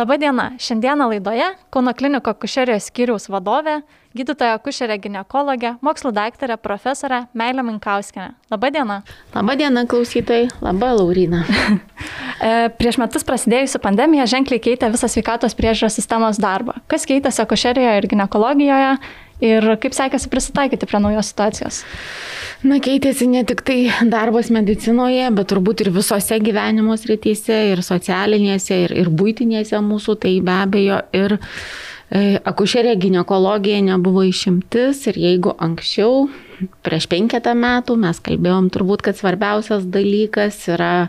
Labadiena, 0.00 0.52
šiandieną 0.58 1.08
laidoje 1.08 1.44
Kauno 1.70 1.92
kliniko 1.92 2.32
kušerijos 2.40 2.86
skyriaus 2.88 3.26
vadovė, 3.28 3.82
gydytoja 4.16 4.56
kušerė 4.64 4.96
gynekologė, 5.04 5.74
mokslo 5.84 6.08
daktarė, 6.16 6.56
profesorė 6.56 7.26
Meilė 7.36 7.60
Minkauskinė. 7.66 8.30
Labadiena. 8.48 9.02
Labadiena, 9.34 9.84
klausytojai. 9.90 10.48
Labą, 10.64 10.94
Laurina. 11.02 11.44
E, 12.40 12.70
prieš 12.72 12.96
metus 12.96 13.26
prasidėjusi 13.28 13.76
pandemija 13.84 14.24
ženkliai 14.24 14.62
keitė 14.64 14.88
visą 14.88 15.10
sveikatos 15.12 15.52
priežiūros 15.58 15.98
sistemos 15.98 16.38
darbą. 16.40 16.78
Kas 16.88 17.04
keitėsi 17.04 17.44
kušerijoje 17.50 17.98
ir 18.00 18.06
gynekologijoje 18.08 18.94
ir 19.44 19.66
kaip 19.82 19.96
sekėsi 19.96 20.30
prisitaikyti 20.32 20.88
prie 20.88 21.00
naujos 21.02 21.32
situacijos? 21.32 21.82
Na, 22.60 22.76
keitėsi 22.82 23.24
ne 23.30 23.40
tik 23.48 23.62
tai 23.64 23.78
darbas 24.12 24.50
medicinoje, 24.52 25.30
bet 25.32 25.48
turbūt 25.52 25.84
ir 25.84 25.92
visose 25.94 26.36
gyvenimo 26.44 26.96
srityse, 27.00 27.56
ir 27.72 27.80
socialinėse, 27.84 28.82
ir, 28.84 28.94
ir 29.00 29.08
būtinėse 29.08 29.80
mūsų, 29.80 30.18
tai 30.20 30.34
be 30.44 30.56
abejo 30.66 31.00
ir 31.16 31.38
e, 31.38 32.36
akušerė 32.36 32.98
gynekologija 33.00 33.80
nebuvo 33.86 34.26
išimtis 34.28 35.06
ir 35.08 35.20
jeigu 35.24 35.56
anksčiau, 35.56 36.28
prieš 36.84 37.08
penketą 37.08 37.56
metų 37.56 37.96
mes 38.04 38.20
kalbėjom 38.20 38.68
turbūt, 38.74 39.06
kad 39.08 39.16
svarbiausias 39.16 39.88
dalykas 39.88 40.60
yra 40.68 41.08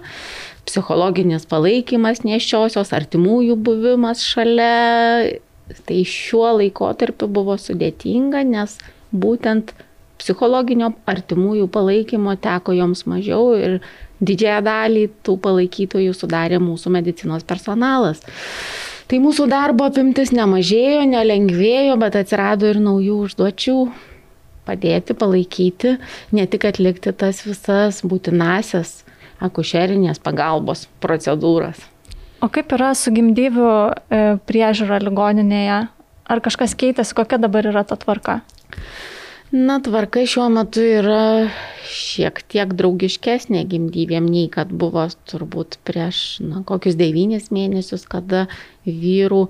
psichologinis 0.68 1.44
palaikymas 1.50 2.24
nešiosios, 2.24 2.94
artimųjų 2.96 3.58
buvimas 3.60 4.24
šalia. 4.24 5.42
Tai 5.88 6.02
šiuo 6.08 6.50
laikotarpiu 6.60 7.30
buvo 7.32 7.58
sudėtinga, 7.60 8.44
nes 8.48 8.78
būtent 9.12 9.74
psichologinio 10.22 10.92
artimųjų 11.10 11.68
palaikymo 11.74 12.36
teko 12.42 12.76
joms 12.78 13.06
mažiau 13.10 13.56
ir 13.58 13.80
didžiąją 14.22 14.62
dalį 14.68 15.08
tų 15.26 15.38
palaikytojų 15.42 16.14
sudarė 16.14 16.62
mūsų 16.62 16.94
medicinos 16.94 17.46
personalas. 17.48 18.22
Tai 19.10 19.20
mūsų 19.20 19.48
darbo 19.52 19.90
apimtis 19.90 20.32
nemažėjo, 20.32 21.04
nelengvėjo, 21.10 21.98
bet 22.00 22.16
atsirado 22.22 22.70
ir 22.70 22.80
naujų 22.80 23.18
užduočių 23.26 23.78
padėti, 24.68 25.18
palaikyti, 25.18 25.96
ne 26.32 26.46
tik 26.48 26.68
atlikti 26.70 27.12
tas 27.12 27.42
visas 27.44 28.04
būtinasias 28.08 29.02
akušerinės 29.42 30.22
pagalbos 30.24 30.86
procedūras. 31.04 31.82
O 32.42 32.50
kaip 32.50 32.74
yra 32.74 32.92
su 32.98 33.12
gimdyvių 33.14 33.66
e, 33.70 34.22
priežiūra 34.50 34.98
ligoninėje? 35.04 35.82
Ar 36.32 36.42
kažkas 36.42 36.74
keitėsi, 36.80 37.14
kokia 37.18 37.38
dabar 37.42 37.68
yra 37.70 37.84
ta 37.86 37.98
tvarka? 38.02 38.40
Na, 39.52 39.82
tvarka 39.84 40.22
šiuo 40.24 40.46
metu 40.48 40.80
yra 40.80 41.50
šiek 41.92 42.38
tiek 42.48 42.70
draugiškesnė 42.80 43.66
gimdyvėm 43.68 44.30
nei 44.32 44.46
kad 44.54 44.70
buvo 44.72 45.04
turbūt 45.28 45.76
prieš 45.84 46.22
na, 46.40 46.62
kokius 46.64 46.96
devynis 46.96 47.50
mėnesius, 47.52 48.06
kada 48.08 48.46
vyrų 48.88 49.42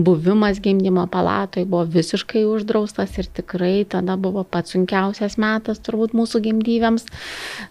buvimas 0.00 0.62
gimdymo 0.64 1.04
palatoje 1.12 1.68
buvo 1.68 1.82
visiškai 1.92 2.46
uždraustas 2.48 3.18
ir 3.20 3.28
tikrai 3.36 3.84
tada 3.84 4.16
buvo 4.16 4.46
pats 4.48 4.72
sunkiausias 4.72 5.36
metas 5.36 5.84
turbūt 5.84 6.16
mūsų 6.16 6.40
gimdyvėms. 6.48 7.04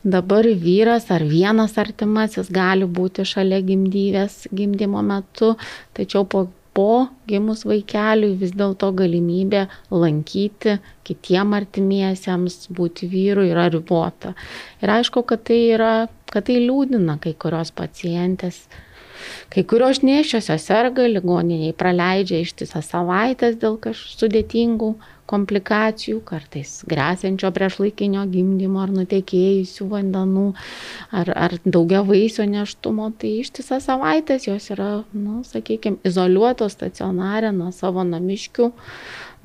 Dabar 0.06 0.46
vyras 0.46 1.10
ar 1.10 1.26
vienas 1.26 1.74
artimasis 1.82 2.54
gali 2.54 2.86
būti 2.86 3.26
šalia 3.26 3.64
gimdyvės 3.66 4.44
gimdymo 4.54 5.02
metu, 5.10 5.56
tačiau 5.98 6.30
po 6.30 6.46
po 6.74 7.08
gimus 7.30 7.66
vaikeliui 7.68 8.38
vis 8.40 8.54
dėlto 8.58 8.92
galimybė 8.98 9.66
lankyti 9.92 10.78
kitiem 11.08 11.56
artimiesiems, 11.58 12.68
būti 12.76 13.10
vyru 13.12 13.48
yra 13.50 13.70
ribota. 13.74 14.36
Ir 14.84 14.94
aišku, 15.00 15.26
kad 15.30 15.44
tai, 15.50 15.60
yra, 15.76 15.94
kad 16.30 16.48
tai 16.50 16.60
liūdina 16.62 17.18
kai 17.24 17.34
kurios 17.34 17.74
pacientės. 17.76 18.68
Kai 19.54 19.64
kurios 19.64 20.04
nėščiosios 20.06 20.68
serga, 20.70 21.08
ligoniniai 21.08 21.76
praleidžia 21.78 22.44
ištisą 22.44 22.84
savaitės 22.86 23.58
dėl 23.62 23.80
kažkokių 23.82 24.20
sudėtingų 24.20 24.90
komplikacijų, 25.30 26.20
kartais 26.26 26.80
grėsiančio 26.90 27.52
priešlaikinio 27.54 28.26
gimdymo 28.32 28.82
ar 28.84 28.94
nutekėjusių 28.96 29.88
vandenų, 29.92 30.46
ar, 31.22 31.32
ar 31.36 31.58
daugia 31.66 32.02
vaisio 32.08 32.48
neštumo, 32.50 33.12
tai 33.22 33.36
ištisą 33.44 33.80
savaitės 33.84 34.50
jos 34.50 34.72
yra, 34.74 34.92
nu, 35.14 35.44
sakykime, 35.48 36.02
izoliuotos 36.10 36.78
stacionarė 36.78 37.54
nuo 37.56 37.70
savo 37.76 38.06
namiškių, 38.08 38.72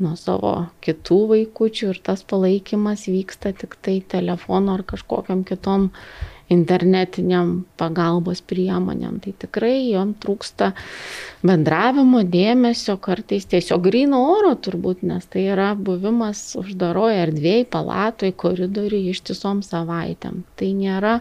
nuo 0.05 0.15
savo 0.19 0.55
kitų 0.85 1.21
vaikučių 1.35 1.93
ir 1.93 2.01
tas 2.07 2.25
palaikymas 2.27 3.07
vyksta 3.11 3.53
tik 3.57 3.77
tai 3.85 4.01
telefonu 4.15 4.75
ar 4.75 4.87
kažkokiam 4.89 5.45
kitom 5.47 5.91
internetiniam 6.55 7.65
pagalbos 7.81 8.41
priemonėm. 8.47 9.19
Tai 9.25 9.35
tikrai 9.45 9.91
jom 9.91 10.15
trūksta 10.21 10.71
bendravimo, 11.45 12.23
dėmesio, 12.31 12.97
kartais 13.03 13.49
tiesiog 13.51 13.85
grino 13.85 14.23
oro 14.33 14.55
turbūt, 14.55 15.03
nes 15.07 15.27
tai 15.31 15.49
yra 15.53 15.73
buvimas 15.75 16.47
uždaroje 16.61 17.21
erdvėje, 17.27 17.67
palatoje, 17.75 18.37
koridoriuje 18.45 19.13
ištisom 19.17 19.61
savaitėm. 19.67 20.45
Tai 20.59 20.71
nėra 20.79 21.19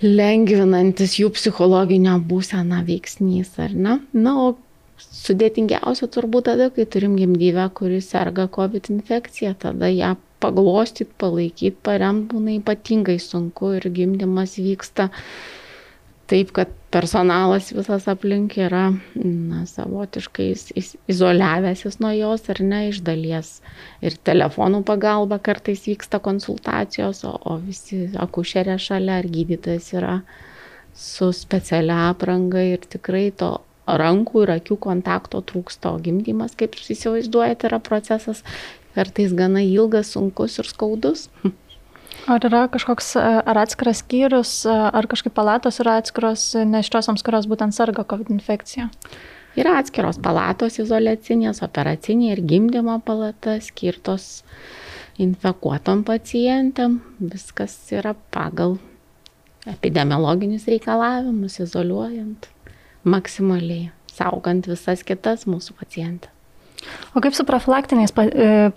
lengvinantis 0.00 1.18
jų 1.20 1.30
psichologinio 1.36 2.16
būseną 2.24 2.80
veiksnys, 2.88 3.52
ar 3.60 3.76
ne? 3.76 4.00
Na, 4.16 4.34
o 4.40 4.56
sudėtingiausia 5.00 6.08
turbūt 6.12 6.48
tada, 6.48 6.70
kai 6.74 6.86
turim 6.88 7.16
gimdyvę, 7.20 7.68
kuris 7.76 8.10
serga 8.12 8.48
COVID 8.52 8.90
infekcija, 8.96 9.54
tada 9.60 9.92
ją 9.92 10.14
paglostyt, 10.42 11.12
palaikyt, 11.20 11.78
paremt 11.86 12.28
būna 12.32 12.56
ypatingai 12.58 13.18
sunku 13.22 13.74
ir 13.78 13.88
gimdymas 13.94 14.56
vyksta 14.60 15.10
taip, 16.30 16.52
kad 16.54 16.70
personalas 16.94 17.72
visas 17.74 18.06
aplink 18.10 18.56
yra 18.58 18.90
na, 19.14 19.64
savotiškai 19.66 20.48
izoliavęsis 21.10 21.98
nuo 22.02 22.12
jos 22.14 22.46
ar 22.52 22.60
ne 22.66 22.84
iš 22.90 23.00
dalies. 23.06 23.56
Ir 24.02 24.18
telefonų 24.26 24.82
pagalba 24.86 25.40
kartais 25.42 25.82
vyksta 25.86 26.20
konsultacijos, 26.22 27.24
o, 27.26 27.34
o 27.34 27.58
visi 27.62 28.08
akušerė 28.14 28.78
šalia 28.78 29.18
ar 29.22 29.30
gydytojas 29.30 29.90
yra 29.98 30.20
su 30.94 31.30
specialia 31.34 32.08
apranga 32.10 32.62
ir 32.66 32.86
tikrai 32.90 33.30
to 33.30 33.56
rankų 33.86 34.44
ir 34.44 34.52
akių 34.58 34.76
kontakto 34.82 35.40
trūksta, 35.46 35.94
o 35.94 36.02
gimdymas, 36.02 36.54
kaip 36.58 36.76
jūs 36.78 36.92
įsivaizduojate, 36.94 37.70
yra 37.70 37.80
procesas 37.82 38.44
kartais 38.94 39.34
gana 39.36 39.62
ilgas, 39.64 40.14
sunkus 40.14 40.58
ir 40.60 40.68
skaudus. 40.68 41.28
Ar 42.30 42.44
yra 42.44 42.66
kažkoks 42.68 43.14
ar 43.18 43.58
atskiras 43.62 44.02
skyrius, 44.02 44.52
ar 44.68 45.06
kažkaip 45.08 45.32
palatos 45.34 45.80
yra 45.82 45.96
atskiros 46.00 46.52
neščiosiams, 46.68 47.24
kurios 47.24 47.48
būtent 47.50 47.74
sarga 47.74 48.04
COVID 48.04 48.32
infekcija? 48.34 48.90
Yra 49.58 49.78
atskiros 49.80 50.20
palatos 50.22 50.78
izolacinės, 50.78 51.62
operacinė 51.66 52.34
ir 52.34 52.42
gimdymo 52.46 52.98
palata 53.02 53.56
skirtos 53.64 54.44
infekuotom 55.20 56.04
pacientam. 56.06 57.00
Viskas 57.18 57.74
yra 57.96 58.14
pagal 58.34 58.76
epidemiologinius 59.68 60.68
reikalavimus, 60.70 61.58
izoliuojant 61.64 62.50
maksimaliai, 63.04 63.90
saugant 64.12 64.68
visas 64.70 65.02
kitas 65.06 65.48
mūsų 65.50 65.76
pacientės. 65.80 66.39
O 67.14 67.22
kaip 67.22 67.36
su 67.36 67.46
profilaktiniais 67.48 68.14
e, 68.24 68.70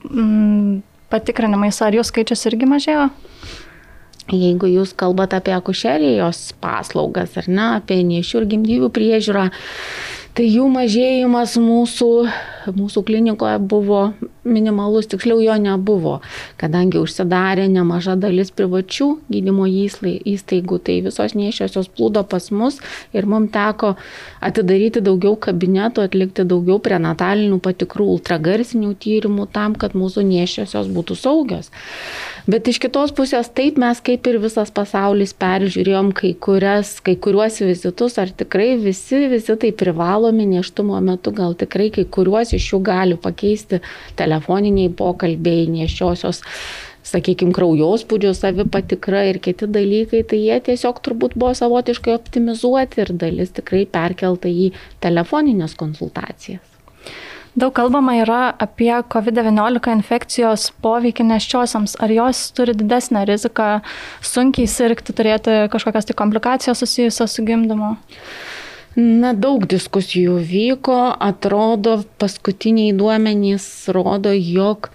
patikrinimais, 1.14 1.80
ar 1.86 1.96
jų 1.96 2.06
skaičius 2.08 2.46
irgi 2.50 2.69
mažėjo? 2.69 3.08
Jeigu 4.31 4.69
jūs 4.72 4.94
kalbate 4.96 5.36
apie 5.36 5.52
akušerijos 5.56 6.53
paslaugas 6.63 7.36
ar 7.42 7.50
ne, 7.52 7.66
apie 7.81 8.00
nešių 8.08 8.40
ir 8.40 8.46
gimdyvių 8.53 8.90
priežiūrą, 8.96 9.50
tai 10.38 10.46
jų 10.47 10.69
mažėjimas 10.72 11.58
mūsų, 11.59 12.12
mūsų 12.72 13.03
klinikoje 13.09 13.59
buvo 13.59 14.06
minimalus, 14.44 15.08
tiksliau 15.12 15.42
jo 15.44 15.56
nebuvo, 15.59 16.18
kadangi 16.59 17.00
užsidarė 17.02 17.68
nemaža 17.72 18.16
dalis 18.19 18.51
privačių 18.56 19.10
gydymo 19.31 19.68
įstaigų, 19.69 20.80
tai 20.84 21.00
visos 21.06 21.36
nešiosios 21.38 21.90
plūdo 21.94 22.25
pas 22.28 22.50
mus 22.51 22.80
ir 23.16 23.28
mums 23.30 23.54
teko 23.54 23.94
atidaryti 24.44 25.04
daugiau 25.04 25.38
kabinetų, 25.40 26.07
atlikti 26.07 26.45
daugiau 26.48 26.80
prenatalinių 26.84 27.60
patikrų, 27.63 28.10
ultragarsinių 28.18 28.94
tyrimų 29.04 29.48
tam, 29.56 29.78
kad 29.80 29.95
mūsų 29.98 30.25
nešiosios 30.28 30.92
būtų 30.94 31.18
saugios. 31.19 31.72
Bet 32.44 32.68
iš 32.68 32.81
kitos 32.84 33.13
pusės 33.16 33.48
taip 33.56 33.78
mes 33.80 34.01
kaip 34.04 34.28
ir 34.28 34.38
visas 34.44 34.72
pasaulis 34.75 35.31
peržiūrėjom 35.39 36.12
kai, 36.18 36.34
kurias, 36.36 36.98
kai 37.04 37.16
kuriuos 37.16 37.62
vizitus, 37.63 38.18
ar 38.19 38.34
tikrai 38.36 38.74
visi 38.81 39.22
vizitai 39.31 39.72
privalomi 39.72 40.50
neštumo 40.50 41.00
metu, 41.06 41.31
gal 41.31 41.56
tikrai 41.56 41.88
kai 41.96 42.04
kuriuos 42.04 42.51
iš 42.57 42.74
jų 42.74 42.81
gali 42.84 43.16
pakeisti 43.16 43.80
telefoniniai 44.33 44.89
pokalbiai, 44.97 45.69
nešiosios 45.69 46.41
sakykime, 47.03 47.53
kraujospūdžio 47.56 48.33
savipatikra 48.38 49.25
ir 49.30 49.39
kiti 49.44 49.68
dalykai, 49.69 50.24
tai 50.27 50.39
jie 50.39 50.59
tiesiog 50.69 51.01
turbūt 51.03 51.35
buvo 51.38 51.53
savotiškai 51.57 52.15
optimizuoti 52.15 53.03
ir 53.03 53.13
dalis 53.19 53.53
tikrai 53.56 53.83
perkelta 53.91 54.50
į 54.51 54.71
telefoninės 55.03 55.75
konsultacijas. 55.80 56.63
Daug 57.53 57.69
kalbama 57.77 58.15
yra 58.18 58.47
apie 58.57 58.89
COVID-19 59.13 59.91
infekcijos 60.00 60.71
poveikį 60.81 61.27
neščiosiams. 61.29 62.00
Ar 62.01 62.09
jos 62.09 62.47
turi 62.57 62.74
didesnę 62.74 63.27
riziką 63.29 63.68
sunkiai 64.25 64.65
sirgti, 64.65 65.13
turėti 65.13 65.59
kažkokias 65.69 66.09
tai 66.09 66.18
komplikacijas 66.18 66.81
susijusios 66.81 67.38
su 67.38 67.45
gimdymu? 67.45 67.91
Na, 68.95 69.31
daug 69.34 69.66
diskusijų 69.66 70.38
vyko, 70.45 70.98
atrodo, 71.18 72.04
paskutiniai 72.22 72.94
duomenys 72.94 73.66
rodo, 73.90 74.30
jog 74.30 74.92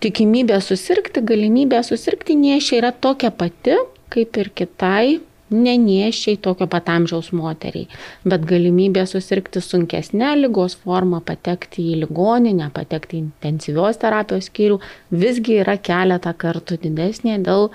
tikimybė 0.00 0.60
susirgti, 0.64 1.20
galimybė 1.20 1.82
susirgti 1.84 2.38
nešia 2.38 2.78
yra 2.80 2.92
tokia 2.96 3.28
pati, 3.34 3.76
kaip 4.08 4.40
ir 4.40 4.48
kitai 4.56 5.18
neniešiai 5.50 6.38
tokio 6.42 6.68
pat 6.70 6.88
amžiaus 6.92 7.30
moteriai, 7.36 7.88
bet 8.28 8.44
galimybė 8.48 9.04
susirgti 9.08 9.62
sunkesnė 9.64 10.34
lygos 10.42 10.76
forma, 10.82 11.20
patekti 11.24 11.84
į 11.92 11.98
ligoninę, 12.04 12.70
patekti 12.74 13.18
į 13.18 13.24
intensyvios 13.26 14.00
terapijos 14.02 14.50
skyrių, 14.50 14.78
visgi 15.10 15.60
yra 15.64 15.78
keletą 15.80 16.34
kartų 16.38 16.80
didesnė 16.84 17.38
dėl, 17.44 17.70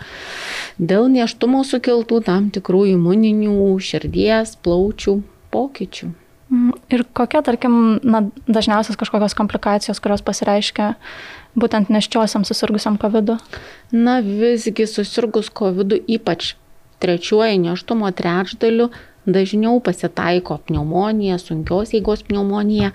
dėl 0.80 1.10
neštumo 1.14 1.64
sukeltų 1.68 2.24
tam 2.28 2.50
tikrų 2.54 2.88
imuninių, 2.94 3.72
širdies, 3.84 4.58
plaučių 4.64 5.20
pokyčių. 5.54 6.14
Mm, 6.54 6.74
ir 6.94 7.06
kokia, 7.18 7.42
tarkim, 7.46 8.00
na, 8.06 8.26
dažniausias 8.46 8.98
kažkokios 9.00 9.34
komplikacijos, 9.38 10.02
kurios 10.04 10.22
pasireiškia 10.26 10.94
būtent 11.58 11.90
neščiosiam 11.94 12.46
susirgusiam 12.46 13.00
COVID? 13.02 13.34
-u? 13.34 13.38
Na, 13.92 14.20
visgi 14.22 14.86
susirgus 14.90 15.50
COVID 15.50 15.98
ypač 16.08 16.54
trečiuoju 17.04 17.60
neštumo 17.68 18.12
trečdaliu 18.16 18.90
dažniau 19.26 19.80
pasitaiko 19.84 20.58
pneumonija, 20.68 21.38
sunkios 21.40 21.94
eigos 21.96 22.24
pneumonija, 22.28 22.92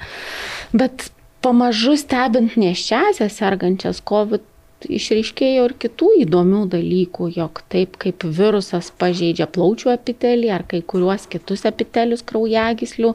bet 0.73 1.11
pamažu 1.45 1.97
stebint 1.97 2.57
neščiasias 2.61 3.39
sergančias 3.41 4.03
COVID 4.09 4.45
išryškėjo 4.87 5.65
ir 5.67 5.75
kitų 5.83 6.11
įdomių 6.23 6.65
dalykų, 6.71 7.31
jog 7.35 7.63
taip 7.73 7.97
kaip 7.99 8.23
virusas 8.23 8.93
pažeidžia 9.01 9.49
plaučių 9.51 9.91
epitelį 9.97 10.53
ar 10.55 10.65
kai 10.71 10.83
kuriuos 10.87 11.27
kitus 11.31 11.65
epitelius 11.67 12.23
kraujagyslių, 12.29 13.15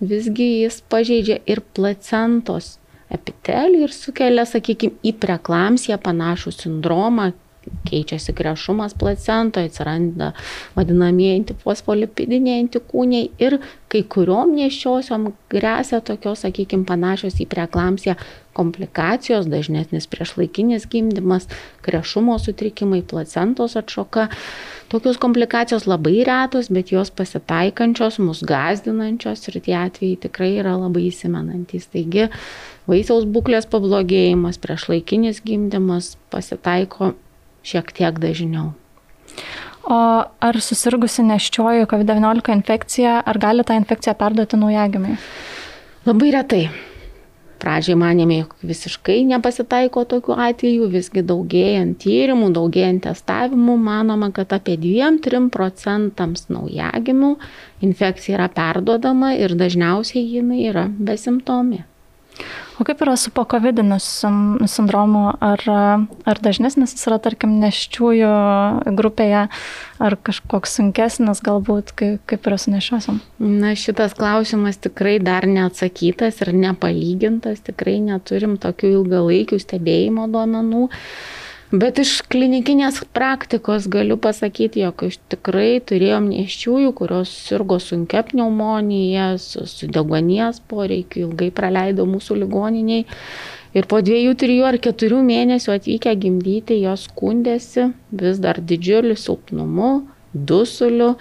visgi 0.00 0.48
jis 0.62 0.80
pažeidžia 0.92 1.42
ir 1.44 1.60
placentos 1.76 2.78
epitelį 3.12 3.84
ir 3.84 3.92
sukelia, 3.92 4.46
sakykime, 4.48 4.96
į 5.04 5.12
preklamsiją 5.20 5.98
panašų 6.00 6.54
sindromą, 6.56 7.32
keičiasi 7.88 8.32
krešumas 8.36 8.94
placentoje, 8.98 9.70
atsiranda 9.70 10.32
vadinamieji 10.76 11.40
antifosfolipidiniai 11.40 12.62
antikūniai 12.64 13.30
ir 13.42 13.58
kai 13.92 14.02
kuriuom 14.14 14.54
nešiosiom 14.56 15.30
grėsia 15.52 16.00
tokios, 16.04 16.44
sakykime, 16.46 16.86
panašios 16.88 17.40
į 17.42 17.48
preeklamsiją 17.52 18.16
komplikacijos, 18.56 19.48
dažnesnis 19.48 20.06
priešlaikinis 20.12 20.86
gimdymas, 20.92 21.48
krešumo 21.84 22.38
sutrikimai, 22.40 23.02
placentos 23.02 23.76
atšoka. 23.80 24.28
Tokios 24.92 25.16
komplikacijos 25.16 25.86
labai 25.88 26.18
retos, 26.28 26.68
bet 26.68 26.92
jos 26.92 27.10
pasitaikančios, 27.16 28.18
mus 28.20 28.42
gazdinančios 28.44 29.48
ir 29.48 29.60
tie 29.64 29.76
atvejai 29.80 30.20
tikrai 30.26 30.52
yra 30.60 30.76
labai 30.76 31.06
įsimenantys. 31.08 31.88
Taigi 31.94 32.28
vaisiaus 32.90 33.24
būklės 33.24 33.68
pablogėjimas, 33.72 34.60
priešlaikinis 34.60 35.40
gimdymas 35.46 36.16
pasitaiko 36.32 37.14
šiek 37.66 37.92
tiek 37.96 38.18
dažniau. 38.22 38.72
O 39.82 39.98
ar 40.46 40.60
susirgusi 40.62 41.24
neščioji 41.26 41.88
COVID-19 41.90 42.54
infekcija, 42.54 43.18
ar 43.26 43.38
gali 43.42 43.66
tą 43.66 43.74
infekciją 43.80 44.14
perduoti 44.18 44.60
naujagimiai? 44.60 45.18
Labai 46.06 46.30
retai. 46.34 46.64
Pradžiai 47.62 47.94
manėme, 47.94 48.40
jog 48.40 48.54
visiškai 48.66 49.20
nepasitaiko 49.28 50.02
tokių 50.10 50.34
atvejų, 50.48 50.88
visgi 50.90 51.22
daugėjant 51.22 52.00
tyrimų, 52.02 52.48
daugėjant 52.56 53.04
testavimų, 53.06 53.76
manoma, 53.78 54.32
kad 54.34 54.50
apie 54.56 54.74
2-3 54.82 55.46
procentams 55.54 56.48
naujagimių 56.50 57.36
infekcija 57.86 58.40
yra 58.40 58.50
perduodama 58.50 59.36
ir 59.38 59.54
dažniausiai 59.54 60.26
jinai 60.26 60.64
yra 60.72 60.88
besimptomė. 60.90 61.84
O 62.80 62.84
kaip 62.88 63.02
yra 63.04 63.14
su 63.20 63.30
pokovidiniu 63.30 63.98
sindromu? 64.00 65.24
Ar, 65.44 65.60
ar 66.26 66.40
dažnesnis 66.42 66.94
jis 66.96 67.06
yra, 67.10 67.18
tarkim, 67.22 67.58
neščiųjų 67.62 68.30
grupėje, 68.98 69.42
ar 70.02 70.16
kažkoks 70.26 70.78
sunkesnis 70.80 71.42
galbūt, 71.44 71.92
kaip, 71.98 72.24
kaip 72.30 72.48
yra 72.48 72.58
su 72.58 72.72
nešiosiam? 72.72 73.20
Na, 73.38 73.74
šitas 73.78 74.16
klausimas 74.18 74.80
tikrai 74.82 75.18
dar 75.22 75.46
neatsakytas 75.46 76.40
ir 76.42 76.54
nepalygintas, 76.56 77.62
tikrai 77.68 78.00
neturim 78.02 78.56
tokių 78.62 78.96
ilgalaikių 78.96 79.60
stebėjimo 79.62 80.26
duomenų. 80.32 80.88
Bet 81.72 81.96
iš 82.02 82.18
klinikinės 82.28 82.98
praktikos 83.16 83.86
galiu 83.88 84.18
pasakyti, 84.20 84.82
jog 84.84 85.06
tikrai 85.32 85.78
turėjom 85.80 86.26
neščiųjų, 86.28 86.90
kurios 86.98 87.30
sirgo 87.46 87.78
sunkia 87.80 88.20
pneumonija, 88.28 89.30
su, 89.40 89.64
su 89.64 89.88
degonės 89.88 90.60
poreikiu, 90.68 91.30
ilgai 91.30 91.48
praleido 91.48 92.04
mūsų 92.04 92.36
ligoniniai. 92.42 93.06
Ir 93.72 93.88
po 93.88 94.02
dviejų, 94.04 94.34
trijų 94.42 94.66
ar 94.68 94.76
keturių 94.84 95.22
mėnesių 95.24 95.72
atvykę 95.78 96.12
gimdyti, 96.20 96.76
jos 96.82 97.06
skundėsi 97.08 97.88
vis 98.20 98.42
dar 98.44 98.60
didžiuliu 98.60 99.16
silpnumu, 99.16 99.94
dusuliu 100.34 101.14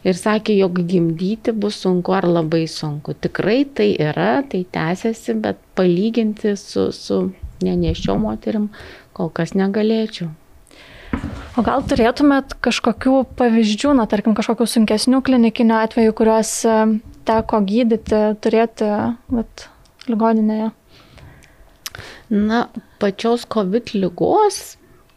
ir 0.00 0.16
sakė, 0.16 0.56
jog 0.62 0.80
gimdyti 0.80 1.52
bus 1.52 1.76
sunku 1.84 2.16
ar 2.16 2.24
labai 2.24 2.64
sunku. 2.72 3.12
Tikrai 3.12 3.66
tai 3.68 3.90
yra, 4.00 4.40
tai 4.48 4.64
tęsiasi, 4.64 5.36
bet 5.44 5.60
palyginti 5.76 6.56
su, 6.56 6.88
su 6.88 7.20
neneščio 7.60 8.16
moterim 8.16 8.70
kol 9.20 9.32
kas 9.36 9.52
negalėčiau. 9.58 10.32
O 11.58 11.64
gal 11.66 11.82
turėtumėt 11.84 12.54
kažkokių 12.62 13.24
pavyzdžių, 13.36 13.92
na, 13.98 14.06
tarkim, 14.08 14.36
kažkokių 14.38 14.66
sunkesnių 14.70 15.20
klinikinių 15.26 15.76
atvejų, 15.82 16.14
kuriuos 16.16 16.52
e, 16.64 16.76
teko 17.28 17.60
gydyti, 17.66 18.20
turėti 18.40 18.90
vat, 19.34 19.66
ligoninėje? 20.06 20.70
Na, 22.30 22.62
pačios 23.02 23.44
COVID 23.50 23.90
lygos, 23.98 24.60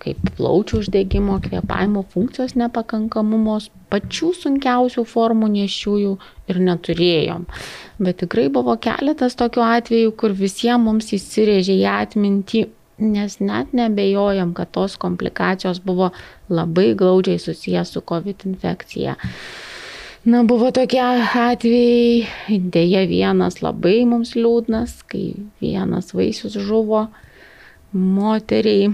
kaip 0.04 0.20
plaučių 0.36 0.82
uždegimo, 0.82 1.38
kvėpavimo 1.46 2.02
funkcijos 2.12 2.58
nepakankamumos, 2.60 3.70
pačių 3.94 4.34
sunkiausių 4.42 5.06
formų 5.08 5.54
nešiųjų 5.54 6.14
ir 6.50 6.64
neturėjom. 6.68 7.46
Bet 8.04 8.24
tikrai 8.26 8.50
buvo 8.52 8.76
keletas 8.82 9.38
tokių 9.40 9.64
atvejų, 9.70 10.16
kur 10.18 10.34
visiems 10.36 10.90
mums 10.90 11.14
įsirėžė 11.16 11.78
į 11.78 11.92
atmintį 11.94 12.66
nes 13.04 13.40
net 13.44 13.74
nebejojam, 13.76 14.54
kad 14.58 14.72
tos 14.72 14.96
komplikacijos 15.02 15.82
buvo 15.84 16.12
labai 16.50 16.94
glaudžiai 16.98 17.42
susijęs 17.42 17.94
su 17.94 18.02
COVID 18.02 18.48
infekcija. 18.50 19.16
Na, 20.24 20.40
buvo 20.48 20.70
tokie 20.72 21.02
atvejai, 21.04 22.60
dėja 22.72 23.04
vienas 23.10 23.60
labai 23.60 24.06
mums 24.08 24.38
liūdnas, 24.40 25.02
kai 25.12 25.34
vienas 25.60 26.14
vaisius 26.16 26.56
žuvo 26.56 27.10
moteriai, 27.92 28.88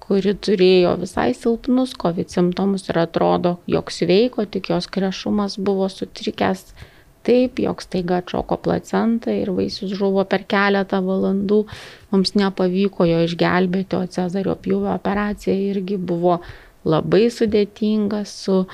kuri 0.00 0.32
turėjo 0.32 0.94
visai 1.02 1.32
silpnus 1.36 1.92
COVID 1.98 2.32
simptomus 2.32 2.88
ir 2.88 3.02
atrodo, 3.02 3.56
jog 3.68 3.92
sveiko, 3.92 4.46
tik 4.48 4.70
jos 4.72 4.88
krešumas 4.88 5.58
buvo 5.58 5.90
sutrikęs 5.92 6.70
taip, 7.26 7.60
jog 7.62 7.82
staiga 7.84 8.20
atšoko 8.22 8.58
placenta 8.62 9.34
ir 9.34 9.50
vaisius 9.56 9.92
žuvo 9.98 10.24
per 10.30 10.46
keletą 10.48 11.02
valandų. 11.04 11.64
Mums 12.14 12.34
nepavyko 12.38 13.08
jo 13.10 13.24
išgelbėti, 13.26 13.98
o 13.98 14.06
Cezario 14.06 14.56
pjūvio 14.62 14.94
operacija 14.94 15.54
irgi 15.54 15.98
buvo 15.98 16.40
labai 16.86 17.26
sudėtinga 17.34 18.22
su 18.30 18.64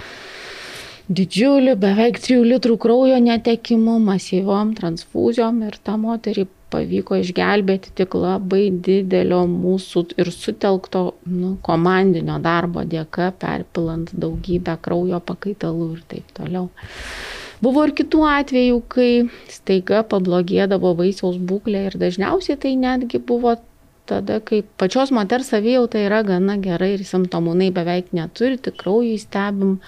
didžiuliu, 1.12 1.75
beveik 1.80 2.21
3 2.23 2.42
litrų 2.47 2.76
kraujo 2.80 3.18
netekimu, 3.21 3.99
masyvom 4.04 4.75
transfuzijom 4.78 5.64
ir 5.66 5.78
tą 5.85 5.97
moterį 6.00 6.47
pavyko 6.73 7.18
išgelbėti 7.21 7.92
tik 8.00 8.16
labai 8.16 8.71
didelio 8.87 9.42
mūsų 9.50 10.04
ir 10.23 10.30
sutelkto 10.32 11.04
nu, 11.28 11.56
komandinio 11.66 12.38
darbo 12.42 12.87
dėka, 12.88 13.32
perpilant 13.42 14.12
daugybę 14.25 14.78
kraujo 14.85 15.21
pakaitalų 15.32 15.92
ir 15.97 16.02
taip 16.14 16.35
toliau. 16.38 16.71
Buvo 17.62 17.85
ir 17.87 17.92
kitų 17.95 18.25
atvejų, 18.26 18.78
kai 18.90 19.11
staiga 19.52 20.02
pablogėdavo 20.11 20.97
vaisiaus 20.99 21.37
būklė 21.38 21.87
ir 21.90 21.99
dažniausiai 22.00 22.59
tai 22.59 22.73
netgi 22.81 23.21
buvo 23.23 23.54
tada, 24.11 24.40
kai 24.42 24.64
pačios 24.81 25.12
moters 25.14 25.52
savijauta 25.52 26.00
yra 26.02 26.25
gana 26.26 26.57
gerai 26.59 26.97
ir 26.97 27.07
simptomų 27.07 27.54
jinai 27.54 27.71
beveik 27.76 28.11
neturi, 28.16 28.59
tik 28.59 28.81
kraujai 28.83 29.21
stebim 29.23 29.78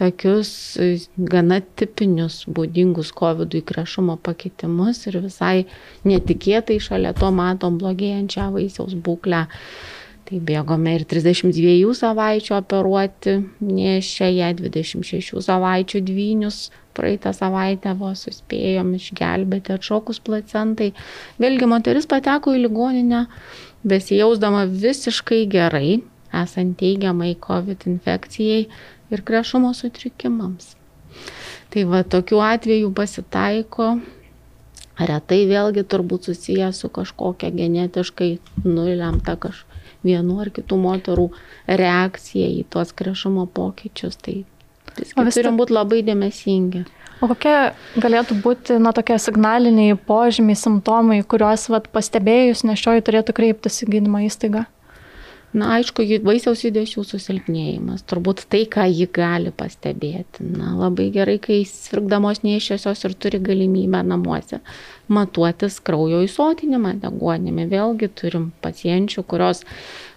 tokius 0.00 0.50
gana 1.32 1.60
tipinius 1.76 2.44
būdingus 2.48 3.12
COVID 3.16 3.52
įkrešumo 3.60 4.16
pakitimus 4.24 5.04
ir 5.10 5.20
visai 5.20 5.66
netikėtai 6.08 6.78
šalia 6.80 7.12
to 7.16 7.28
matom 7.36 7.76
blogėjančią 7.82 8.48
vaisiaus 8.54 8.96
būklę. 8.96 9.44
Tai 10.30 10.38
bėgome 10.46 10.92
ir 10.94 11.02
32 11.10 11.90
savaičių 11.98 12.52
operuoti, 12.54 13.32
nešė 13.66 14.28
ją 14.30 14.50
26 14.60 15.40
savaičių 15.42 16.00
dvynius, 16.06 16.58
praeitą 16.94 17.32
savaitę 17.34 17.96
vos 17.98 18.22
suspėjom 18.28 18.92
išgelbėti 18.94 19.74
atšokus 19.74 20.20
placentai. 20.22 20.92
Vėlgi 21.42 21.66
moteris 21.72 22.06
pateko 22.06 22.54
į 22.54 22.60
ligoninę, 22.62 23.24
besijausdama 23.82 24.68
visiškai 24.70 25.40
gerai, 25.50 25.98
esant 26.42 26.76
teigiamai 26.78 27.32
COVID 27.42 27.88
infekcijai 27.90 28.68
ir 29.10 29.24
krešumo 29.26 29.72
sutrikimams. 29.74 30.76
Tai 31.74 31.84
va, 31.90 32.04
tokių 32.06 32.38
atvejų 32.52 32.92
pasitaiko. 32.94 33.96
Retai 35.10 35.40
vėlgi 35.50 35.82
turbūt 35.90 36.30
susijęs 36.30 36.84
su 36.84 36.92
kažkokia 36.94 37.50
genetiškai 37.56 38.30
nulemta 38.68 39.34
kažkokia 39.34 39.69
vienų 40.06 40.38
ar 40.44 40.52
kitų 40.54 40.78
moterų 40.80 41.26
reakcija 41.80 42.48
į 42.60 42.64
tuos 42.72 42.94
krešumo 42.96 43.46
pokyčius. 43.54 44.16
Tai 44.20 44.40
visgi 44.96 45.26
vis 45.28 45.38
turim 45.38 45.60
būti 45.60 45.76
labai 45.76 46.02
dėmesingi. 46.06 46.86
O 47.20 47.28
kokie 47.28 47.54
galėtų 48.00 48.38
būti, 48.40 48.78
na, 48.80 48.94
tokie 48.96 49.18
signaliniai 49.20 49.98
požymiai, 50.08 50.56
simptomai, 50.56 51.20
kuriuos, 51.28 51.66
vat, 51.68 51.90
pastebėjus 51.92 52.64
nešioji 52.64 53.04
turėtų 53.04 53.34
kreiptis 53.36 53.82
į 53.84 53.90
gydymo 53.92 54.22
įstaigą? 54.24 54.64
Na, 55.50 55.72
aišku, 55.80 56.04
vaisiaus 56.22 56.60
judesių 56.62 57.02
susilpnėjimas, 57.02 58.04
turbūt 58.06 58.44
tai, 58.52 58.60
ką 58.70 58.84
ji 58.86 59.08
gali 59.10 59.50
pastebėti. 59.50 60.44
Na, 60.46 60.76
labai 60.78 61.08
gerai, 61.10 61.40
kai 61.42 61.64
sirgdamos 61.66 62.44
neišiosios 62.44 63.02
ir 63.08 63.16
turi 63.18 63.40
galimybę 63.42 64.04
namuose 64.06 64.60
matuotis 65.10 65.80
kraujo 65.82 66.20
įsotinimą 66.22 66.94
deguonimi. 67.02 67.66
Vėlgi 67.70 68.08
turim 68.14 68.50
pacienčių, 68.62 69.24
kurios 69.26 69.64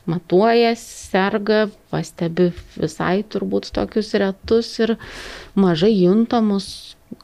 matuoja, 0.10 0.75
serga, 0.78 1.66
pastebi 1.90 2.52
visai 2.78 3.24
turbūt 3.25 3.72
tokius 3.74 4.13
retus 4.22 4.70
ir 4.86 4.98
mažai 5.58 5.96
juntamus 5.96 6.68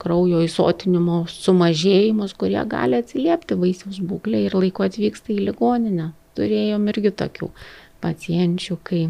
kraujo 0.02 0.42
įsotinimo 0.46 1.28
sumažėjimus, 1.30 2.34
kurie 2.38 2.62
gali 2.70 2.98
atsiliepti 3.04 3.58
vaisiaus 3.60 4.02
būklę 4.02 4.48
ir 4.48 4.58
laiko 4.58 4.86
atvyksta 4.86 5.34
į 5.36 5.44
ligoninę. 5.52 6.14
Turėjom 6.38 6.86
irgi 6.92 7.12
tokių 7.20 7.50
pacienčių, 8.04 8.78
kai, 8.84 9.04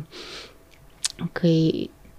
kai 1.37 1.57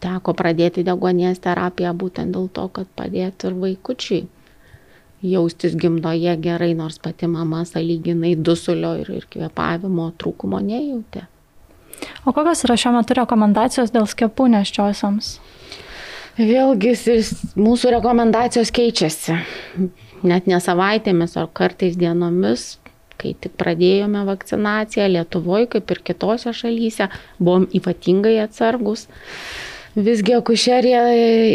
teko 0.00 0.34
pradėti 0.36 0.84
degonės 0.86 1.42
terapiją 1.44 1.94
būtent 1.96 2.36
dėl 2.36 2.48
to, 2.56 2.68
kad 2.74 2.90
padėtų 2.96 3.50
ir 3.50 3.58
vaikučiai 3.64 4.26
jaustis 5.20 5.76
gimdoje 5.76 6.32
gerai, 6.40 6.72
nors 6.74 6.98
pati 6.98 7.28
mama 7.28 7.64
sąlyginai 7.68 8.34
dusulio 8.36 8.94
ir, 9.02 9.10
ir 9.20 9.28
kvepavimo 9.30 10.08
trūkumo 10.16 10.62
nejautė. 10.64 11.26
O 12.24 12.32
kokios 12.32 12.64
yra 12.64 12.78
šiuo 12.80 12.94
metu 12.96 13.16
rekomendacijos 13.18 13.92
dėl 13.92 14.08
skiepų 14.08 14.48
neščiosioms? 14.54 15.34
Vėlgi, 16.40 16.94
mūsų 17.60 17.90
rekomendacijos 17.98 18.70
keičiasi. 18.72 19.36
Net 20.24 20.46
ne 20.48 20.60
savaitėmis, 20.60 21.36
ar 21.40 21.48
kartais 21.52 21.96
dienomis 22.00 22.78
kai 23.20 23.34
tik 23.40 23.56
pradėjome 23.60 24.24
vakcinaciją 24.28 25.08
Lietuvoje, 25.14 25.68
kaip 25.76 25.92
ir 25.94 26.02
kitose 26.10 26.54
šalyse, 26.56 27.10
buvom 27.38 27.68
ypatingai 27.76 28.38
atsargus. 28.44 29.06
Visgi 29.94 30.36
akušerija 30.36 31.06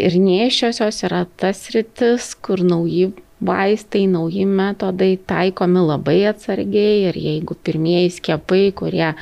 ir 0.06 0.18
nėšiosios 0.20 1.02
yra 1.08 1.24
tas 1.40 1.62
rytis, 1.72 2.34
kur 2.36 2.60
nauji 2.60 3.14
vaistai, 3.40 4.06
nauji 4.08 4.46
metodai 4.48 5.16
taikomi 5.28 5.82
labai 5.84 6.22
atsargiai 6.30 7.08
ir 7.10 7.18
jeigu 7.20 7.56
pirmieji 7.64 8.14
skiepai, 8.16 8.70
kurie 8.76 9.12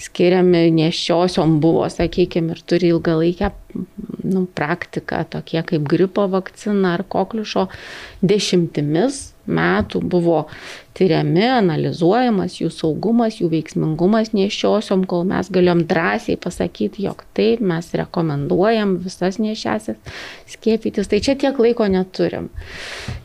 skiriami 0.00 0.70
nešiosiom 0.72 1.58
buvo, 1.60 1.84
sakykime, 1.92 2.56
ir 2.56 2.62
turi 2.64 2.88
ilgalaikę 2.94 3.50
nu, 4.24 4.46
praktiką, 4.56 5.24
tokie 5.28 5.60
kaip 5.66 5.84
gripo 5.88 6.24
vakcina 6.32 6.94
ar 6.96 7.04
kokliušo, 7.04 7.66
dešimtimis 8.24 9.20
metų 9.50 10.00
buvo 10.12 10.44
tyriami, 10.96 11.44
analizuojamas 11.58 12.58
jų 12.60 12.70
saugumas, 12.74 13.38
jų 13.40 13.50
veiksmingumas 13.52 14.32
nešiosiom, 14.36 15.06
kol 15.10 15.24
mes 15.28 15.50
galėjom 15.52 15.84
drąsiai 15.90 16.38
pasakyti, 16.40 17.06
jog 17.06 17.24
taip, 17.36 17.62
mes 17.64 17.90
rekomenduojam 18.00 18.98
visas 19.04 19.40
nešiasias 19.42 19.98
skiepytis. 20.50 21.10
Tai 21.10 21.22
čia 21.24 21.36
tiek 21.40 21.58
laiko 21.62 21.88
neturim. 21.90 22.50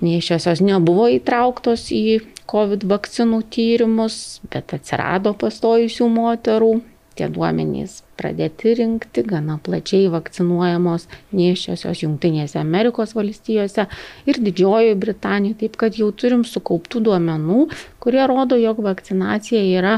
Nešiosios 0.05 0.63
nebuvo 0.65 1.09
įtrauktos 1.17 1.89
į 1.95 2.21
COVID 2.49 2.85
vakcinų 2.89 3.41
tyrimus, 3.53 4.41
bet 4.53 4.75
atsirado 4.77 5.33
pastojusių 5.37 6.09
moterų 6.13 6.75
tie 7.15 7.29
duomenys 7.31 8.01
pradėti 8.19 8.75
rinkti, 8.79 9.23
gana 9.27 9.57
plačiai 9.63 10.09
vakcinuojamos 10.13 11.07
nėščiosios 11.35 12.03
Junktinėse 12.03 12.59
Amerikos 12.61 13.15
valstijose 13.17 13.87
ir 14.29 14.41
Didžiojoje 14.43 14.97
Britanijoje, 14.99 15.59
taip 15.63 15.79
kad 15.81 15.99
jau 15.99 16.11
turim 16.11 16.45
sukauptų 16.47 17.03
duomenų, 17.07 17.61
kurie 18.03 18.23
rodo, 18.29 18.59
jog 18.59 18.83
vakcinacija 18.85 19.63
yra 19.79 19.97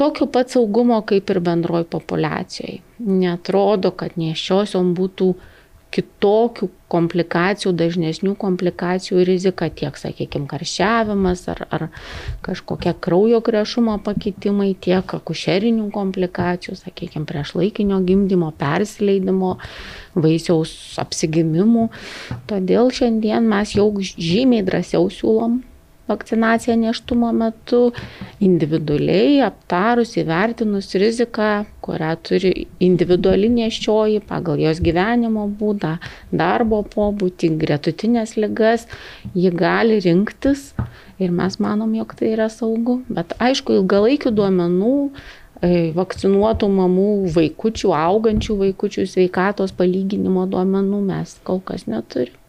tokio 0.00 0.26
pat 0.32 0.52
saugumo 0.52 1.00
kaip 1.06 1.30
ir 1.30 1.42
bendroji 1.44 1.88
populiacijai. 1.92 2.80
Netrodo, 3.04 3.92
kad 3.96 4.16
nėščiosiom 4.20 4.94
būtų 4.96 5.32
kitokių 5.94 6.68
komplikacijų, 6.90 7.72
dažnesnių 7.78 8.34
komplikacijų 8.38 9.22
rizika, 9.26 9.68
tiek, 9.74 9.96
sakykime, 9.98 10.46
karščiavimas 10.50 11.44
ar, 11.52 11.62
ar 11.70 11.86
kažkokie 12.46 12.94
kraujo 13.02 13.40
krešumo 13.46 13.96
pakitimai, 14.06 14.72
tiek 14.74 15.14
akušerinių 15.18 15.88
komplikacijų, 15.94 16.76
sakykime, 16.80 17.26
priešlaikinio 17.30 18.00
gimdymo, 18.06 18.52
persileidimo, 18.58 19.56
vaisiaus 20.18 20.74
apsigimimų. 21.02 21.88
Todėl 22.50 22.94
šiandien 22.94 23.46
mes 23.50 23.74
jau 23.78 23.90
žymiai 24.00 24.66
drąsiau 24.66 25.10
siūlom 25.14 25.60
vakcinaciją 26.10 26.76
neštumo 26.80 27.30
metu, 27.36 27.80
individualiai 28.44 29.40
aptarus, 29.46 30.16
įvertinus 30.20 30.92
riziką, 31.00 31.50
kurią 31.84 32.12
turi 32.26 32.52
individuali 32.82 33.50
neščioji 33.54 34.22
pagal 34.28 34.60
jos 34.62 34.82
gyvenimo 34.84 35.46
būdą, 35.60 35.96
darbo 36.32 36.82
pobūtį, 36.94 37.54
gretutinės 37.60 38.36
ligas, 38.40 38.88
ji 39.34 39.52
gali 39.54 40.00
rinktis 40.04 40.72
ir 41.20 41.30
mes 41.36 41.58
manom, 41.60 41.94
jog 41.94 42.14
tai 42.16 42.32
yra 42.34 42.48
saugu. 42.52 43.00
Bet 43.12 43.34
aišku, 43.42 43.76
ilgalaikių 43.80 44.32
duomenų 44.36 44.94
e, 45.06 45.90
vakcinuotų 45.96 46.70
mamų 46.80 47.08
vaikučių, 47.36 47.94
augančių 47.96 48.58
vaikučių 48.64 49.06
sveikatos 49.14 49.76
palyginimo 49.76 50.48
duomenų 50.50 51.04
mes 51.12 51.38
kol 51.44 51.62
kas 51.64 51.86
neturime. 51.90 52.39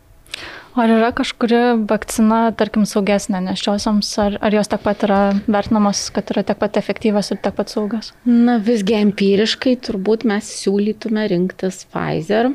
Ar 0.72 0.88
yra 0.88 1.10
kažkuri 1.12 1.60
vakcina, 1.90 2.46
tarkim, 2.56 2.86
saugesnė 2.88 3.42
neščiosioms, 3.44 4.10
ar, 4.24 4.38
ar 4.40 4.56
jos 4.56 4.70
tiek 4.72 4.84
pat 4.86 5.04
yra 5.04 5.20
vertinamos, 5.51 6.06
kad 6.16 6.32
yra 6.32 6.46
tiek 6.48 6.60
pat 6.62 6.80
efektyvios 6.80 7.34
ir 7.34 7.42
tiek 7.44 7.56
pat 7.58 7.74
saugios? 7.74 8.13
Na, 8.24 8.56
visgi 8.63 8.96
empiriškai 9.01 9.75
turbūt 9.84 10.24
mes 10.32 10.48
siūlytume 10.62 11.28
rinktis 11.34 11.84
Pfizer 11.92 12.54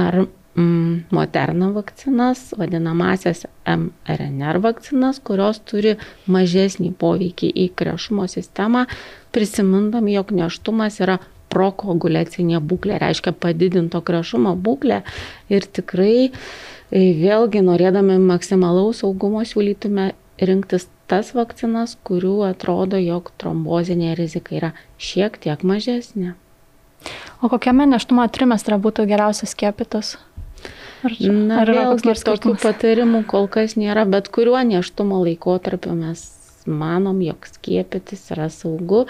ar 0.00 0.22
mm, 0.22 1.10
Moderna 1.12 1.68
vakcinas, 1.74 2.54
vadinamasias 2.56 3.44
mRNR 3.68 4.62
vakcinas, 4.64 5.20
kurios 5.20 5.60
turi 5.68 5.98
mažesnį 6.24 6.94
poveikį 6.96 7.52
į 7.52 7.68
krešumo 7.76 8.24
sistemą, 8.32 8.86
prisimindami, 9.36 10.16
jog 10.16 10.32
neštumas 10.40 11.02
yra 11.04 11.18
prokoagulacinė 11.52 12.60
būklė, 12.64 12.98
reiškia 13.00 13.32
padidinto 13.36 14.00
krešumo 14.04 14.54
būklė 14.56 15.02
ir 15.52 15.68
tikrai 15.68 16.30
vėlgi 16.92 17.62
norėdami 17.64 18.18
maksimalaus 18.22 19.02
saugumo 19.02 19.42
siūlytume 19.44 20.12
rinktis 20.40 20.88
tas 21.08 21.32
vakcinas, 21.34 21.96
kurių 22.04 22.42
atrodo, 22.50 22.98
jog 23.00 23.32
trombozinė 23.40 24.14
rizika 24.18 24.54
yra 24.58 24.72
šiek 25.00 25.38
tiek 25.40 25.64
mažesnė. 25.64 26.34
O 27.42 27.48
kokiame 27.48 27.86
neštumo 27.88 28.24
trimestre 28.34 28.78
būtų 28.82 29.06
geriausias 29.08 29.54
skiepytas? 29.54 30.16
Ar, 31.06 31.14
Na, 31.30 31.60
ar 31.62 31.70
vėlgi 31.70 32.16
tokių 32.26 32.56
patarimų 32.58 33.22
kol 33.30 33.46
kas 33.46 33.76
nėra, 33.78 34.02
bet 34.10 34.32
kuriuo 34.34 34.58
neštumo 34.66 35.20
laikotarpiu 35.22 35.94
mes 35.94 36.24
manom, 36.68 37.22
jog 37.22 37.46
skiepytis 37.48 38.26
yra 38.34 38.48
saugu, 38.52 39.06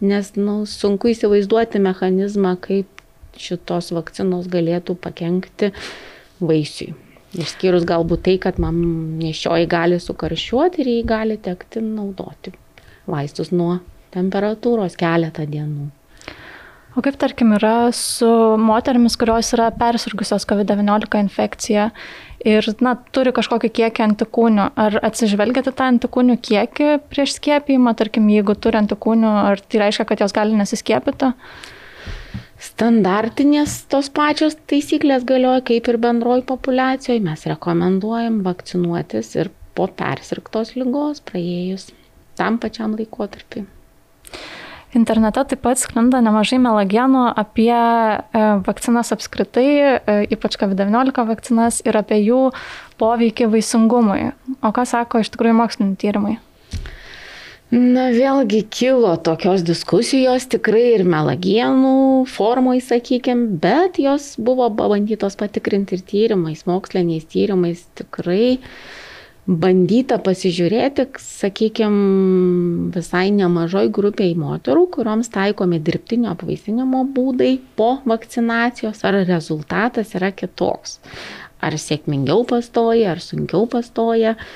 nes 0.00 0.32
nu, 0.38 0.62
sunku 0.70 1.10
įsivaizduoti 1.12 1.82
mechanizmą, 1.82 2.54
kaip 2.62 3.02
šitos 3.42 3.90
vakcinos 3.96 4.46
galėtų 4.52 4.96
pakengti 5.02 5.72
vaisiui. 6.40 6.92
Išskyrus 7.32 7.86
galbūt 7.88 8.26
tai, 8.26 8.36
kad 8.42 8.58
man 8.60 8.76
nešioji 9.20 9.68
gali 9.70 9.96
sukaršiuoti 10.02 10.82
ir 10.82 10.92
jį 10.98 11.00
gali 11.08 11.38
tekti 11.40 11.80
naudoti 11.80 12.52
vaistus 13.08 13.50
nuo 13.54 13.78
temperatūros 14.12 14.98
keletą 15.00 15.46
dienų. 15.48 15.88
O 16.92 17.00
kaip 17.00 17.16
tarkim 17.16 17.54
yra 17.56 17.88
su 17.96 18.28
moterimis, 18.60 19.14
kurios 19.16 19.48
yra 19.56 19.70
persirgusios 19.72 20.44
COVID-19 20.44 21.22
infekcija 21.24 21.86
ir 22.44 22.68
na, 22.84 22.98
turi 23.16 23.32
kažkokį 23.32 23.70
kiekį 23.78 24.04
antikūnių, 24.10 24.66
ar 24.76 24.98
atsižvelgiate 25.08 25.72
tą 25.72 25.88
antikūnių 25.94 26.36
kiekį 26.44 26.90
prieš 27.08 27.38
skiepijimą, 27.38 27.94
tarkim, 27.96 28.28
jeigu 28.28 28.58
turi 28.60 28.82
antikūnių, 28.82 29.30
ar 29.54 29.64
tai 29.64 29.86
reiškia, 29.86 30.04
kad 30.10 30.20
jos 30.20 30.36
gali 30.36 30.58
nesiskiepyti? 30.58 31.32
Standartinės 32.62 33.80
tos 33.90 34.06
pačios 34.14 34.54
taisyklės 34.70 35.24
galioja 35.26 35.64
kaip 35.66 35.88
ir 35.90 35.98
bendroji 36.02 36.44
populiacijoje. 36.46 37.22
Mes 37.24 37.42
rekomenduojam 37.50 38.38
vakcinuotis 38.46 39.34
ir 39.34 39.50
po 39.74 39.88
persirktos 39.90 40.76
lygos 40.78 41.24
praėjus 41.26 41.88
tam 42.38 42.60
pačiam 42.62 42.94
laikotarpiu. 42.98 43.64
Internete 44.94 45.42
taip 45.48 45.62
pat 45.64 45.80
sklinda 45.80 46.20
nemažai 46.20 46.58
melagienų 46.60 47.24
apie 47.40 47.72
e, 47.72 48.42
vakcinas 48.66 49.10
apskritai, 49.16 49.68
e, 49.72 50.16
ypač 50.36 50.58
COVID-19 50.60 51.24
vakcinas 51.32 51.80
ir 51.88 51.96
apie 51.96 52.20
jų 52.20 52.42
poveikį 53.00 53.48
vaisingumui. 53.54 54.34
O 54.60 54.74
ką 54.76 54.84
sako 54.88 55.24
iš 55.24 55.32
tikrųjų 55.32 55.56
moksliniai 55.62 55.98
tyrimai? 55.98 56.36
Na 57.72 58.10
vėlgi 58.12 58.66
kilo 58.68 59.14
tokios 59.24 59.62
diskusijos 59.64 60.44
tikrai 60.52 60.90
ir 60.92 61.06
melagienų 61.08 62.26
formai, 62.28 62.82
sakykime, 62.84 63.54
bet 63.62 63.96
jos 63.96 64.34
buvo 64.36 64.66
bandytos 64.68 65.38
patikrinti 65.40 65.96
ir 65.96 66.02
tyrimais, 66.04 66.66
moksliniais 66.68 67.24
tyrimais 67.32 67.86
tikrai 67.96 68.58
bandyta 69.48 70.18
pasižiūrėti, 70.20 71.06
sakykime, 71.24 72.92
visai 72.92 73.30
nemažoj 73.38 73.88
grupiai 73.88 74.36
moterų, 74.36 74.84
kuriuoms 74.98 75.32
taikomi 75.32 75.80
dirbtinio 75.80 76.34
apvaisinimo 76.36 77.06
būdai 77.16 77.54
po 77.80 77.94
vakcinacijos, 78.04 79.00
ar 79.00 79.22
rezultatas 79.24 80.12
yra 80.20 80.28
kitoks. 80.36 80.98
Ar 81.64 81.80
sėkmingiau 81.80 82.44
pastoja, 82.52 83.16
ar 83.16 83.24
sunkiau 83.24 83.64
pastoja 83.64 84.36
e, 84.36 84.46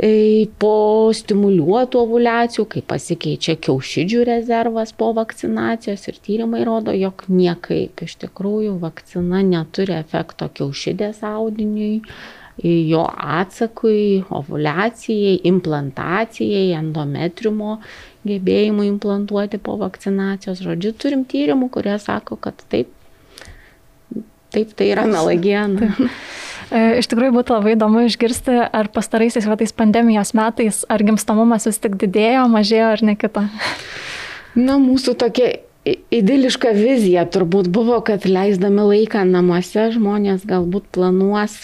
po 0.00 0.74
stimuliuotų 1.12 1.98
ovulacijų, 2.00 2.64
kai 2.72 2.80
pasikeičia 2.88 3.58
kiaušidžių 3.60 4.22
rezervas 4.24 4.94
po 4.96 5.10
vakcinacijos 5.12 6.06
ir 6.08 6.20
tyrimai 6.24 6.62
rodo, 6.64 6.94
jog 6.96 7.26
niekaip 7.28 8.00
iš 8.06 8.16
tikrųjų 8.22 8.78
vakcina 8.80 9.42
neturi 9.44 9.98
efekto 9.98 10.48
kiaušidės 10.56 11.20
audiniui, 11.26 12.00
jo 12.64 13.04
atsakui, 13.12 14.24
ovulacijai, 14.32 15.36
implantacijai, 15.48 16.72
endometriumo 16.80 17.76
gebėjimui 18.24 18.88
implantuoti 18.88 19.60
po 19.60 19.76
vakcinacijos. 19.80 20.64
Žodžiu, 20.64 20.96
turim 20.96 21.28
tyrimų, 21.28 21.68
kurie 21.76 21.96
sako, 22.00 22.40
kad 22.40 22.60
taip, 22.72 22.88
taip 24.52 24.76
tai 24.76 24.92
yra 24.94 25.04
melagiena. 25.08 25.92
E, 26.70 27.00
iš 27.00 27.08
tikrųjų 27.10 27.34
būtų 27.34 27.56
labai 27.56 27.74
įdomu 27.74 28.04
išgirsti, 28.06 28.56
ar 28.70 28.90
pastaraisiais 28.94 29.48
metais 29.50 29.74
pandemijos 29.74 30.30
metais, 30.38 30.84
ar 30.86 31.02
gimstamumas 31.02 31.66
vis 31.66 31.80
tik 31.82 31.96
didėjo, 31.98 32.44
mažėjo 32.52 32.92
ar 32.94 33.02
ne 33.06 33.16
kita. 33.18 33.48
Na, 34.54 34.78
mūsų 34.82 35.16
tokia 35.18 35.50
idiliška 36.14 36.70
vizija 36.76 37.24
turbūt 37.26 37.70
buvo, 37.72 37.98
kad 38.06 38.26
leisdami 38.28 38.84
laiką 38.86 39.24
namuose 39.26 39.88
žmonės 39.96 40.46
galbūt 40.48 40.86
planuos 40.94 41.56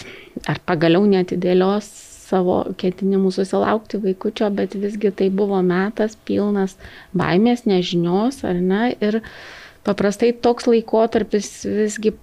ar 0.49 0.59
pagaliau 0.67 1.05
netidėlios 1.07 1.87
savo 2.27 2.59
ketinimų 2.75 3.31
susilaukti 3.31 4.01
vaikučio, 4.03 4.49
bet 4.51 4.75
visgi 4.75 5.13
tai 5.15 5.29
buvo 5.31 5.61
metas 5.63 6.17
pilnas 6.27 6.75
baimės, 7.15 7.63
nežinios, 7.69 8.41
ar 8.43 8.59
ne? 8.59 8.89
Ir 8.99 9.21
paprastai 9.87 10.33
toks 10.35 10.67
laikotarpis 10.67 11.51
visgi 11.63 12.17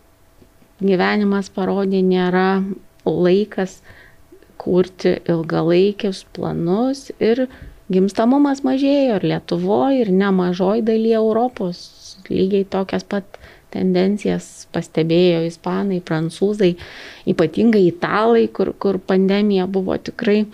gyvenimas 0.82 1.50
parodė 1.54 2.00
nėra 2.02 2.64
laikas 3.04 3.80
kurti 4.58 5.18
ilgalaikius 5.28 6.24
planus 6.34 7.10
ir 7.20 7.46
gimstamumas 7.92 8.62
mažėjo 8.64 9.18
ir 9.18 9.26
Lietuvoje, 9.34 10.04
ir 10.04 10.12
nemažoj 10.14 10.84
dalyje 10.86 11.18
Europos. 11.20 11.82
Lygiai 12.30 12.64
tokias 12.64 13.04
pat 13.04 13.38
tendencijas 13.74 14.66
pastebėjo 14.72 15.42
ispanai, 15.48 16.00
prancūzai, 16.00 16.72
ypatingai 17.28 17.84
italai, 17.90 18.46
kur, 18.48 18.72
kur 18.78 19.00
pandemija 19.02 19.66
buvo 19.66 19.98
tikrai 19.98 20.44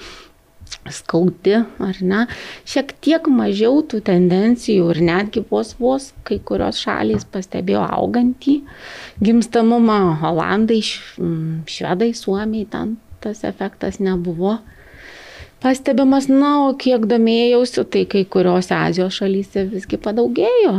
skaudi, 0.91 1.57
ar 1.83 2.00
ne, 2.00 2.25
šiek 2.69 2.93
tiek 3.05 3.29
mažiau 3.31 3.83
tų 3.87 4.00
tendencijų 4.07 4.91
ir 4.95 5.03
netgi 5.07 5.43
vos 5.50 5.75
vos 5.81 6.11
kai 6.27 6.41
kurios 6.47 6.81
šalys 6.85 7.27
pastebėjo 7.31 7.83
augantį 7.99 8.61
gimstamumą, 9.23 10.00
Holandai, 10.23 10.80
Švedai, 10.83 12.13
Suomiai, 12.17 12.67
ten 12.71 12.99
tas 13.21 13.45
efektas 13.45 14.00
nebuvo 14.00 14.59
pastebimas, 15.61 16.30
na, 16.33 16.54
o 16.71 16.75
kiek 16.80 17.04
domėjausi, 17.09 17.85
tai 17.93 18.06
kai 18.09 18.25
kuriuose 18.25 18.75
Azijos 18.78 19.21
šalyse 19.21 19.67
visgi 19.69 20.00
padaugėjo 20.00 20.76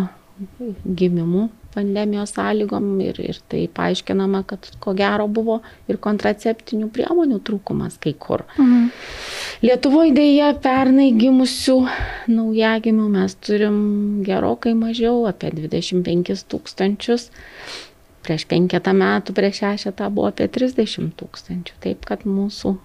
gimimų 0.85 1.49
pandemijos 1.73 2.33
sąlygom 2.35 2.87
ir, 3.03 3.19
ir 3.23 3.39
tai 3.51 3.65
paaiškinama, 3.71 4.43
kad 4.49 4.67
ko 4.83 4.93
gero 4.97 5.27
buvo 5.31 5.59
ir 5.91 5.99
kontraceptinių 6.03 6.89
priemonių 6.93 7.39
trūkumas 7.47 7.97
kai 8.01 8.13
kur. 8.19 8.43
Mhm. 8.57 8.89
Lietuvoje 9.61 10.15
dėja 10.17 10.51
pernai 10.63 11.11
gimusių 11.13 11.77
naujagimių 12.31 13.07
mes 13.13 13.37
turim 13.45 13.77
gerokai 14.25 14.73
mažiau, 14.77 15.23
apie 15.29 15.53
25 15.55 16.45
tūkstančius. 16.51 17.29
Prieš 18.21 18.45
penketą 18.49 18.93
metų, 18.93 19.33
prieš 19.37 19.63
šešetą 19.63 20.09
buvo 20.13 20.29
apie 20.29 20.45
30 20.49 21.15
tūkstančių. 21.17 21.77
Taip 21.81 22.05
kad 22.05 22.27
mūsų 22.29 22.75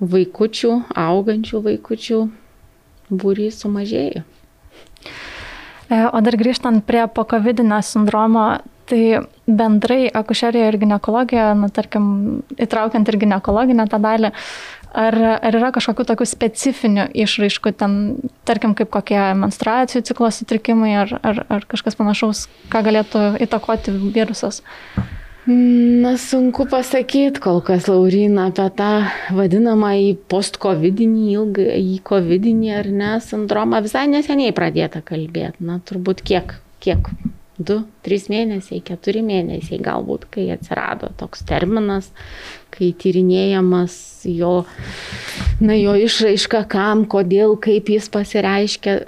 vaikučių, 0.00 0.74
augančių 0.98 1.62
vaikučių 1.66 2.20
būrys 3.10 3.58
sumažėjo. 3.64 4.22
E, 5.90 6.02
o 6.06 6.20
dar 6.22 6.36
grįžtant 6.38 6.84
prie 6.86 7.02
pokovidinio 7.10 7.80
sindromo, 7.82 8.60
tai 8.90 9.22
bendrai 9.46 10.08
akušerija 10.14 10.70
ir 10.70 10.78
gynekologija, 10.82 11.52
na, 11.58 11.70
tarkim, 11.74 12.04
įtraukiant 12.58 13.10
ir 13.10 13.18
gynekologinę 13.22 13.86
tą 13.90 13.98
dalį, 14.02 14.32
ar, 15.02 15.18
ar 15.38 15.58
yra 15.60 15.70
kažkokių 15.74 16.06
tokių 16.08 16.26
specifinių 16.26 17.06
išraiškų, 17.24 17.74
ten, 17.78 17.96
tarkim, 18.46 18.74
kaip 18.78 18.90
kokie 18.94 19.20
menstruacijų 19.38 20.02
ciklo 20.10 20.30
sutrikimai 20.34 20.96
ar, 21.04 21.16
ar, 21.22 21.44
ar 21.58 21.66
kažkas 21.70 21.98
panašaus, 21.98 22.46
ką 22.70 22.82
galėtų 22.86 23.24
įtakoti 23.46 23.94
virusas? 24.14 24.62
Na, 25.50 26.14
sunku 26.14 26.66
pasakyti 26.70 27.40
kol 27.42 27.58
kas, 27.66 27.88
Laurina, 27.90 28.46
apie 28.50 28.68
tą 28.78 28.90
vadinamą 29.34 29.90
į 29.98 30.12
post-covidinį, 30.30 31.24
ilgą 31.32 31.66
į 31.74 31.96
covidinį 32.06 32.70
ar 32.78 32.90
ne 32.94 33.10
sindromą. 33.24 33.80
Visai 33.82 34.04
neseniai 34.12 34.54
pradėta 34.54 35.02
kalbėti. 35.02 35.64
Na, 35.66 35.80
turbūt 35.82 36.22
kiek, 36.28 36.54
kiek, 36.84 37.10
du, 37.58 37.80
trys 38.06 38.28
mėnesiai, 38.30 38.78
keturi 38.86 39.24
mėnesiai 39.26 39.80
galbūt, 39.82 40.28
kai 40.36 40.46
atsirado 40.54 41.10
toks 41.18 41.42
terminas, 41.48 42.12
kai 42.70 42.92
tyrinėjamas 42.94 43.96
jo, 44.30 44.54
na, 45.58 45.74
jo 45.74 45.96
išraiška, 45.98 46.62
kam, 46.70 47.08
kodėl, 47.10 47.56
kaip 47.58 47.90
jis 47.90 48.06
pasireiškia. 48.12 49.00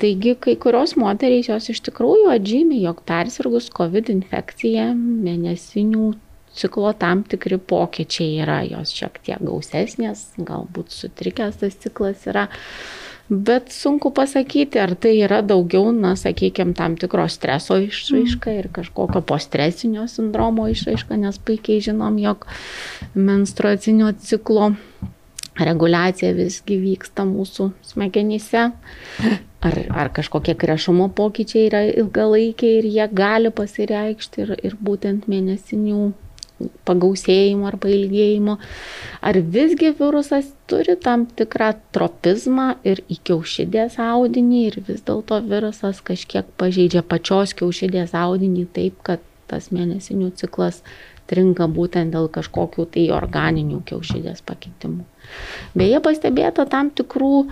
Taigi 0.00 0.32
kai 0.40 0.54
kurios 0.56 0.94
moterys 0.96 1.50
jos 1.50 1.68
iš 1.72 1.82
tikrųjų 1.90 2.30
atžymė, 2.32 2.78
jog 2.86 3.02
persirgus 3.08 3.68
COVID 3.74 4.08
infekcija 4.14 4.90
mėnesinių 4.96 6.14
ciklo 6.56 6.92
tam 6.96 7.22
tikri 7.28 7.58
pokyčiai 7.60 8.40
yra, 8.42 8.62
jos 8.64 8.94
šiek 8.96 9.20
tiek 9.26 9.42
gausesnės, 9.44 10.30
galbūt 10.38 10.94
sutrikęs 10.94 11.60
tas 11.60 11.76
ciklas 11.82 12.24
yra. 12.30 12.48
Bet 13.30 13.68
sunku 13.70 14.10
pasakyti, 14.10 14.80
ar 14.82 14.96
tai 14.98 15.12
yra 15.22 15.38
daugiau, 15.46 15.92
na, 15.94 16.16
sakykime, 16.18 16.72
tam 16.74 16.96
tikro 16.98 17.28
streso 17.30 17.76
išraiška 17.78 18.56
ir 18.58 18.66
kažkokio 18.74 19.22
postresinio 19.22 20.08
sindromo 20.10 20.64
išraiška, 20.72 21.14
nes 21.20 21.38
puikiai 21.38 21.84
žinom, 21.84 22.18
jog 22.18 22.48
menstruacinio 23.14 24.10
ciklo 24.18 24.72
reguliacija 25.60 26.32
visgi 26.34 26.80
vyksta 26.82 27.22
mūsų 27.28 27.68
smegenyse, 27.92 28.64
ar, 29.60 29.76
ar 29.90 30.10
kažkokie 30.16 30.54
krešumo 30.58 31.10
pokyčiai 31.16 31.68
yra 31.68 31.84
ilgalaikiai 31.90 32.80
ir 32.80 32.90
jie 32.94 33.06
gali 33.12 33.52
pasireikšti 33.52 34.44
ir, 34.44 34.56
ir 34.64 34.76
būtent 34.80 35.28
mėnesinių 35.30 36.10
pagausėjimo 36.84 37.68
arba 37.70 37.88
ilgėjimo, 37.88 38.56
ar 39.24 39.38
visgi 39.54 39.94
virusas 39.96 40.50
turi 40.68 40.96
tam 41.00 41.24
tikrą 41.38 41.70
tropizmą 41.94 42.74
ir 42.84 43.00
į 43.08 43.20
kiaušidės 43.30 43.96
audinį 44.04 44.60
ir 44.66 44.80
vis 44.88 45.00
dėlto 45.06 45.40
virusas 45.46 46.02
kažkiek 46.04 46.48
pažeidžia 46.60 47.00
pačios 47.06 47.56
kiaušidės 47.56 48.12
audinį 48.16 48.66
taip, 48.76 49.00
kad 49.06 49.24
tas 49.50 49.70
mėnesinių 49.74 50.30
ciklas 50.36 50.82
stringa 51.30 51.68
būtent 51.70 52.10
dėl 52.14 52.26
kažkokių 52.32 52.88
tai 52.94 53.06
organinių 53.14 53.84
kiaušidės 53.86 54.42
pakitimų. 54.46 55.04
Beje, 55.78 56.00
pastebėta 56.02 56.66
tam 56.70 56.90
tikrų 56.90 57.46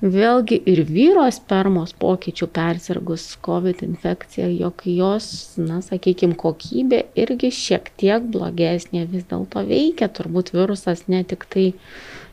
vėlgi 0.00 0.56
ir 0.72 0.80
vyro 0.88 1.26
spermos 1.32 1.92
pokyčių 2.00 2.48
persirgus 2.56 3.26
COVID 3.44 3.82
infekcija, 3.84 4.48
jog 4.48 4.84
jos, 4.88 5.58
na, 5.60 5.80
sakykime, 5.84 6.36
kokybė 6.40 7.04
irgi 7.20 7.52
šiek 7.52 7.90
tiek 8.00 8.24
blogesnė 8.32 9.04
vis 9.10 9.26
dėlto 9.28 9.64
veikia. 9.68 10.08
Turbūt 10.08 10.54
virusas 10.56 11.04
ne 11.12 11.22
tik 11.24 11.44
tai 11.52 11.66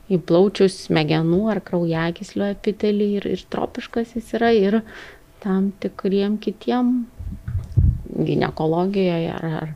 į 0.07 0.21
plaučius 0.23 0.85
smegenų 0.85 1.41
ar 1.51 1.61
kraujagyslių 1.67 2.47
epitelį 2.53 3.09
ir, 3.19 3.27
ir 3.35 3.43
tropiškas 3.51 4.15
jis 4.15 4.31
yra 4.39 4.53
ir 4.55 4.79
tam 5.43 5.73
tikriem 5.83 6.39
kitiem 6.39 6.95
gynekologijoje 8.15 9.35
ar, 9.35 9.45
ar 9.61 9.75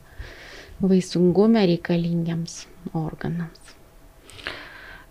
vaisingume 0.81 1.67
reikalingiems 1.67 2.63
organams. 2.95 3.80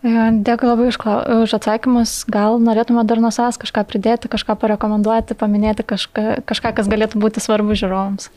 E, 0.00 0.08
dėkui 0.46 0.68
labai 0.68 0.88
už, 0.88 0.96
už 1.44 1.54
atsakymus. 1.58 2.24
Gal 2.24 2.56
norėtume 2.62 3.04
dar 3.04 3.20
nuo 3.20 3.32
savęs 3.34 3.60
kažką 3.60 3.84
pridėti, 3.88 4.30
kažką 4.32 4.56
parekomenduoti, 4.62 5.36
paminėti 5.36 5.84
kažką, 5.84 6.40
kažką 6.48 6.72
kas 6.78 6.88
galėtų 6.88 7.20
būti 7.20 7.42
svarbu 7.44 7.76
žiūrovams. 7.76 8.30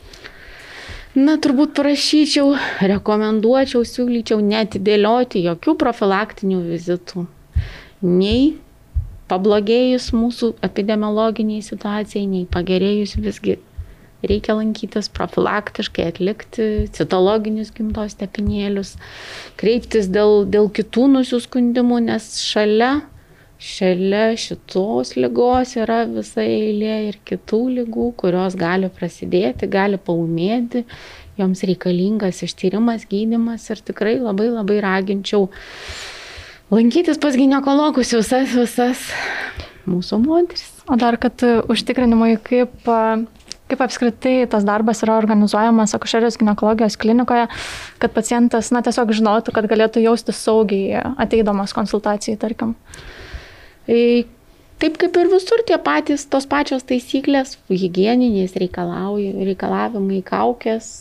Na, 1.14 1.38
turbūt 1.38 1.76
prašyčiau, 1.78 2.56
rekomenduočiau, 2.82 3.84
siūlyčiau 3.86 4.42
netidėlioti 4.42 5.44
jokių 5.46 5.76
profilaktinių 5.78 6.58
vizitų. 6.66 7.28
Nei 8.02 8.56
pablogėjus 9.30 10.10
mūsų 10.12 10.56
epidemiologiniai 10.66 11.62
situacijai, 11.64 12.26
nei 12.28 12.48
pagerėjus 12.50 13.14
visgi 13.22 13.56
reikia 14.30 14.56
lankytis 14.58 15.10
profilaktiškai, 15.14 16.06
atlikti 16.12 16.68
citologinius 16.94 17.72
gimtos 17.74 18.16
tepinėlius, 18.20 18.94
kreiptis 19.60 20.10
dėl, 20.12 20.44
dėl 20.50 20.70
kitų 20.74 21.08
nusiskundimų, 21.16 22.00
nes 22.08 22.28
šalia, 22.44 22.92
šalia 23.58 24.30
šitos 24.40 25.14
lygos 25.18 25.76
yra 25.80 26.02
visa 26.10 26.44
eilė 26.44 26.96
ir 27.10 27.20
kitų 27.28 27.60
lygų, 27.80 28.10
kurios 28.24 28.56
gali 28.58 28.90
prasidėti, 28.92 29.70
gali 29.70 30.00
paumėti, 30.00 30.84
joms 31.40 31.64
reikalingas 31.66 32.42
ištyrimas, 32.46 33.08
gydimas 33.10 33.66
ir 33.70 33.82
tikrai 33.82 34.18
labai 34.22 34.50
labai 34.52 34.78
raginčiau 34.84 35.48
lankytis 36.74 37.18
pas 37.22 37.36
gynekologus 37.38 38.14
visas, 38.14 38.54
visas 38.54 39.08
mūsų 39.88 40.20
moteris. 40.24 40.70
O 40.88 40.96
dar, 41.00 41.16
kad 41.20 41.40
užtikrinimui, 41.70 42.36
kaip 42.44 42.88
kaip 43.70 43.80
apskritai 43.84 44.44
tas 44.50 44.64
darbas 44.66 45.00
yra 45.06 45.16
organizuojamas 45.16 45.94
akušerijos 45.96 46.36
gynekologijos 46.40 46.98
klinikoje, 47.00 47.46
kad 48.02 48.12
pacientas, 48.16 48.70
na, 48.74 48.82
tiesiog 48.84 49.14
žinotų, 49.16 49.54
kad 49.56 49.68
galėtų 49.70 50.04
jausti 50.04 50.34
saugiai 50.36 51.00
ateidamas 51.20 51.72
konsultacijai, 51.76 52.36
tarkim. 52.40 52.74
E, 53.88 54.24
taip 54.82 54.98
kaip 55.00 55.16
ir 55.20 55.32
visur 55.32 55.64
tie 55.68 55.78
patys, 55.80 56.26
tos 56.28 56.48
pačios 56.50 56.84
taisyklės, 56.88 57.56
hygieninės 57.72 58.56
reikalavimai, 58.60 60.20
kaukės, 60.28 60.92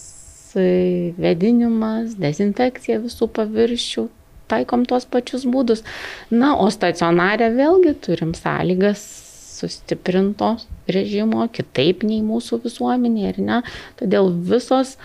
vedinimas, 0.54 2.14
dezinfekcija 2.22 3.02
visų 3.04 3.28
paviršių, 3.36 4.08
taikom 4.52 4.88
tuos 4.88 5.08
pačius 5.10 5.48
būdus. 5.50 5.84
Na, 6.32 6.54
o 6.56 6.70
stacionarė 6.72 7.50
vėlgi 7.58 7.96
turim 8.06 8.36
sąlygas 8.38 9.33
sustiprinto 9.54 10.56
režimo, 10.92 11.46
kitaip 11.54 12.04
nei 12.08 12.22
mūsų 12.26 12.64
visuomenė, 12.66 13.26
ar 13.32 13.40
ne? 13.40 13.60
Todėl 14.00 14.32
visos 14.50 14.98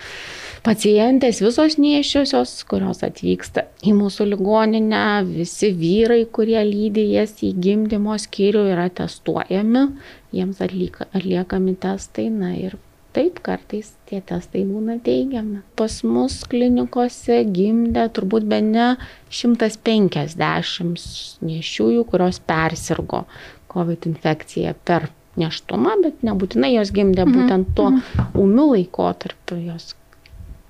pacientės, 0.67 1.43
visos 1.45 1.79
neišiosios, 1.81 2.57
kurios 2.69 3.05
atvyksta 3.07 3.69
į 3.87 3.95
mūsų 3.99 4.31
ligoninę, 4.33 5.05
visi 5.29 5.71
vyrai, 5.77 6.25
kurie 6.27 6.61
lydi 6.67 7.07
jas 7.13 7.39
į 7.47 7.55
gimdymo 7.63 8.19
skyrių, 8.19 8.67
yra 8.75 8.89
testuojami, 8.91 9.87
jiems 10.35 10.61
atlieka, 10.65 11.09
atliekami 11.13 11.79
testai, 11.81 12.29
na 12.35 12.57
ir 12.59 12.79
taip 13.17 13.41
kartais 13.43 13.89
tie 14.09 14.21
testai 14.23 14.63
būna 14.69 14.99
teigiami. 15.03 15.63
Pas 15.79 15.95
mus 16.07 16.43
klinikose 16.51 17.41
gimdė 17.55 18.05
turbūt 18.15 18.47
be 18.51 18.61
ne 18.63 18.89
150 19.35 21.43
nešiųjų, 21.49 22.05
kurios 22.13 22.39
persirgo 22.47 23.25
COVID 23.73 24.09
infekcija 24.11 24.75
per 24.89 25.09
neštumą, 25.39 25.99
bet 26.03 26.27
nebūtinai 26.27 26.75
jos 26.75 26.93
gimdė 26.95 27.25
mhm. 27.27 27.37
būtent 27.37 27.73
tuo 27.79 27.91
umiu 27.93 28.65
mhm. 28.65 28.75
laikotarpiu, 28.75 29.61
jos 29.71 29.95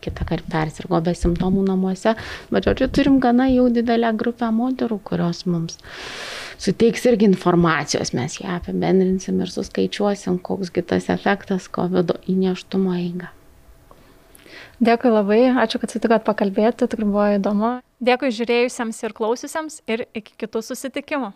kitą 0.05 0.27
kartą 0.29 0.51
persirgo 0.53 1.01
be 1.03 1.15
simptomų 1.17 1.65
namuose, 1.67 2.15
bet 2.53 2.69
žodžiu, 2.69 2.87
turim 2.95 3.19
gana 3.23 3.49
jau 3.51 3.67
didelę 3.73 4.13
grupę 4.19 4.51
moterų, 4.55 5.01
kurios 5.11 5.43
mums 5.51 5.81
suteiks 6.59 7.07
irgi 7.11 7.29
informacijos, 7.31 8.13
mes 8.15 8.39
ją 8.41 8.59
apibendrinsim 8.59 9.41
ir 9.43 9.51
suskaičiuosim, 9.53 10.39
koks 10.43 10.73
kitas 10.75 11.11
efektas 11.15 11.69
COVID 11.75 12.17
įneštumo 12.31 12.95
eiga. 12.99 13.33
Dėkui 14.79 15.11
labai, 15.11 15.41
ačiū, 15.59 15.81
kad 15.83 15.91
sutikot 15.91 16.27
pakalbėti, 16.27 16.87
tikrai 16.87 17.07
buvo 17.07 17.27
įdomu. 17.35 17.73
Dėkui 17.99 18.31
žiūrėjusiems 18.35 19.03
ir 19.03 19.15
klausiusiems 19.19 19.83
ir 19.91 20.07
iki 20.15 20.39
kitų 20.39 20.63
susitikimų. 20.71 21.33